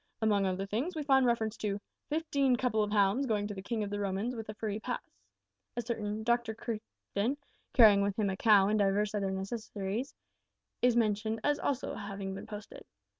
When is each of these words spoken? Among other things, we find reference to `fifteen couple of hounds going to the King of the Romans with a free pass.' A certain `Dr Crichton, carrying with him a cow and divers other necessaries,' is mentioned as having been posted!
Among 0.19 0.47
other 0.47 0.65
things, 0.65 0.95
we 0.95 1.03
find 1.03 1.27
reference 1.27 1.55
to 1.57 1.79
`fifteen 2.11 2.57
couple 2.57 2.81
of 2.81 2.91
hounds 2.91 3.27
going 3.27 3.45
to 3.45 3.53
the 3.53 3.61
King 3.61 3.83
of 3.83 3.91
the 3.91 3.99
Romans 3.99 4.33
with 4.35 4.49
a 4.49 4.55
free 4.55 4.79
pass.' 4.79 5.21
A 5.77 5.81
certain 5.83 6.25
`Dr 6.25 6.57
Crichton, 6.57 7.37
carrying 7.73 8.01
with 8.01 8.17
him 8.17 8.31
a 8.31 8.35
cow 8.35 8.67
and 8.67 8.79
divers 8.79 9.13
other 9.13 9.29
necessaries,' 9.29 10.15
is 10.81 10.95
mentioned 10.95 11.39
as 11.43 11.59
having 11.59 12.33
been 12.33 12.47
posted! 12.47 12.83